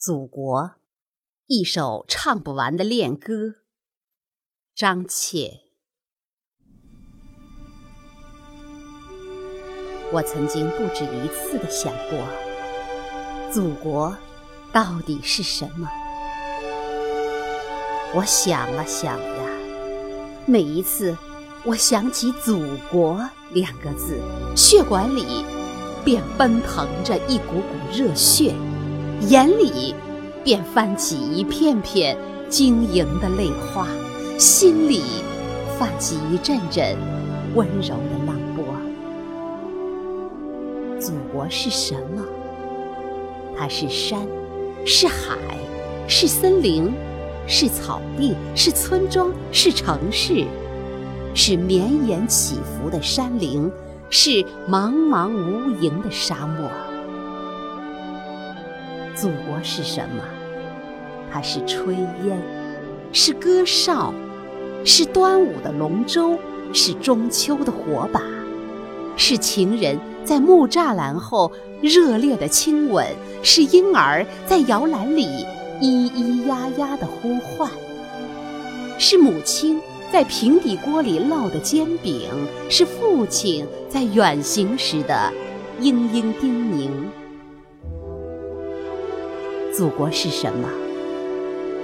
[0.00, 0.76] 祖国，
[1.46, 3.56] 一首唱不完的恋歌。
[4.74, 5.60] 张怯。
[10.10, 12.26] 我曾经不止一次的想过，
[13.52, 14.16] 祖国
[14.72, 15.86] 到底是什么？
[18.14, 19.44] 我想啊想呀，
[20.46, 21.14] 每一次
[21.66, 22.58] 我想起“祖
[22.90, 23.20] 国”
[23.52, 24.18] 两个字，
[24.56, 25.44] 血管里
[26.02, 28.54] 便奔腾着一股股热血。
[29.28, 29.94] 眼里
[30.42, 32.16] 便泛起一片片
[32.48, 33.86] 晶莹的泪花，
[34.38, 35.02] 心里
[35.78, 36.96] 泛起一阵阵
[37.54, 38.64] 温柔的浪波。
[40.98, 42.24] 祖国是什么？
[43.56, 44.26] 它是山，
[44.86, 45.36] 是海，
[46.08, 46.90] 是森林，
[47.46, 50.46] 是草地，是村庄，是城市，
[51.34, 53.70] 是绵延起伏的山岭，
[54.08, 56.70] 是茫茫无垠的沙漠。
[59.20, 60.24] 祖国是什么？
[61.30, 61.92] 它是炊
[62.24, 62.40] 烟，
[63.12, 64.14] 是歌哨，
[64.82, 66.38] 是端午的龙舟，
[66.72, 68.22] 是中秋的火把，
[69.16, 73.06] 是情人在木栅栏后热烈的亲吻，
[73.42, 75.44] 是婴儿在摇篮里
[75.82, 77.70] 咿咿呀呀的呼唤，
[78.98, 79.78] 是母亲
[80.10, 82.30] 在平底锅里烙的煎饼，
[82.70, 85.30] 是父亲在远行时的
[85.82, 86.88] 嘤嘤叮咛。
[89.80, 90.68] 祖国是什么？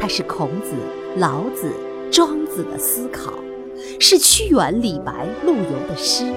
[0.00, 0.72] 它是孔子、
[1.18, 1.70] 老子、
[2.10, 3.34] 庄子的思考，
[4.00, 6.32] 是屈原、李白、陆游的诗，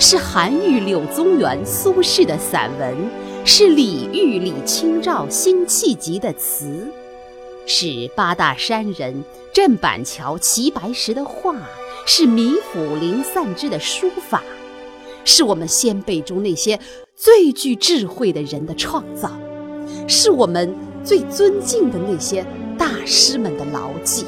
[0.00, 2.96] 是韩愈、柳宗元、苏轼的散文，
[3.44, 6.88] 是李煜、李清照、辛弃疾的词，
[7.68, 11.54] 是八大山人郑板桥、齐白石的画，
[12.04, 14.42] 是米芾、林散之的书法，
[15.24, 16.80] 是我们先辈中那些
[17.14, 19.30] 最具智慧的人的创造，
[20.08, 20.74] 是我们。
[21.06, 22.44] 最尊敬的那些
[22.76, 24.26] 大师们的牢记。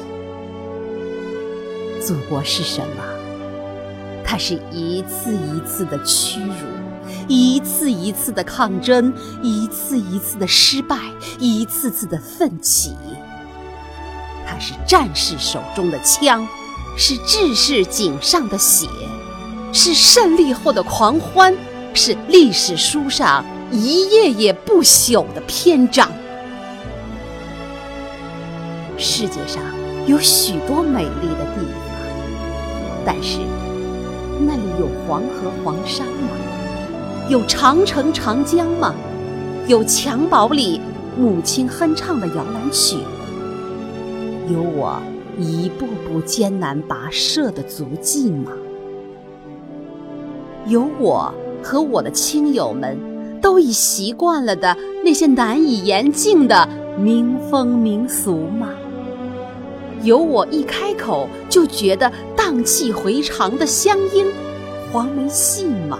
[2.01, 3.03] 祖国是什么？
[4.23, 6.53] 它是一次一次的屈辱，
[7.27, 9.13] 一次一次的抗争，
[9.43, 10.97] 一次一次的失败，
[11.37, 12.95] 一次次的奋起。
[14.47, 16.47] 它是战士手中的枪，
[16.95, 18.87] 是志士颈上的血，
[19.73, 21.53] 是胜利后的狂欢，
[21.93, 26.09] 是历史书上一页页不朽的篇章。
[28.99, 29.63] 世界上
[30.05, 31.95] 有许多美丽的地方，
[33.05, 33.39] 但是
[34.45, 36.29] 那里有黄河、黄山吗？
[37.29, 38.93] 有长城、长江吗？
[39.67, 40.81] 有襁褓里
[41.17, 42.97] 母亲哼唱的摇篮曲？
[44.49, 45.01] 有我
[45.37, 48.51] 一步步艰难跋涉的足迹吗？
[50.65, 51.33] 有我
[51.63, 52.97] 和我的亲友们
[53.41, 56.67] 都已习惯了的那些难以言尽的
[56.97, 58.67] 民风民俗吗？
[60.03, 64.25] 有我一开口就觉得荡气回肠的乡音、
[64.91, 65.99] 黄梅戏吗？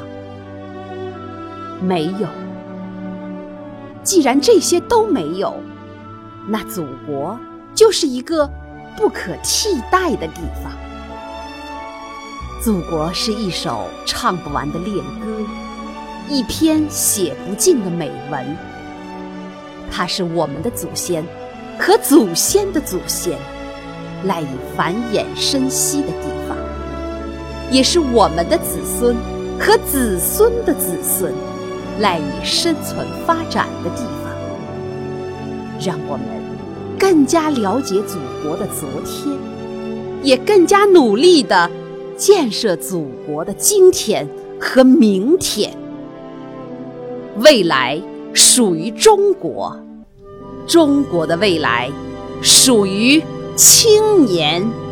[1.81, 2.27] 没有。
[4.03, 5.53] 既然这些都没有，
[6.47, 7.37] 那祖国
[7.75, 8.49] 就是一个
[8.97, 10.71] 不可替代的地方。
[12.63, 15.45] 祖国是一首唱不完的恋歌，
[16.27, 18.57] 一篇写不尽的美文。
[19.91, 21.23] 它是我们的祖先
[21.77, 23.37] 和祖先的祖先。
[24.25, 26.57] 赖以繁衍生息的地方，
[27.71, 29.15] 也是我们的子孙
[29.59, 31.33] 和子孙的子孙
[31.99, 34.33] 赖以生存发展的地方。
[35.79, 36.25] 让我们
[36.99, 39.33] 更加了解祖国的昨天，
[40.21, 41.71] 也更加努力的
[42.17, 44.27] 建设祖国的今天
[44.59, 45.71] 和明天。
[47.37, 48.01] 未来
[48.33, 49.73] 属于中国，
[50.67, 51.89] 中国的未来
[52.41, 53.23] 属于。
[53.59, 54.88] 青年。